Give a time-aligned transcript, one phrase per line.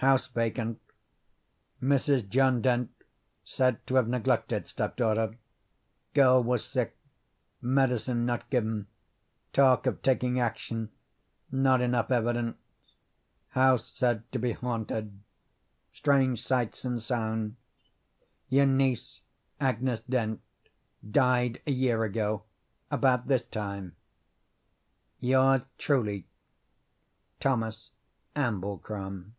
[0.00, 0.80] House vacant.
[1.82, 2.28] Mrs.
[2.28, 2.92] John Dent
[3.42, 5.36] said to have neglected stepdaughter.
[6.14, 6.96] Girl was sick.
[7.60, 8.86] Medicine not given.
[9.52, 10.90] Talk of taking action.
[11.50, 12.58] Not enough evidence.
[13.48, 15.18] House said to be haunted.
[15.92, 17.56] Strange sights and sounds.
[18.48, 19.20] Your niece,
[19.60, 20.40] Agnes Dent,
[21.10, 22.44] died a year ago,
[22.88, 23.96] about this time.
[25.18, 26.28] "Yours truly,
[27.40, 27.90] "THOMAS
[28.36, 29.34] AMBLECROM."